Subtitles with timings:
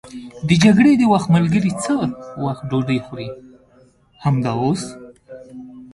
[0.47, 1.95] د جګړې د وخت ملګري څه
[2.43, 3.29] وخت ډوډۍ خوري؟
[4.23, 4.83] همدا اوس.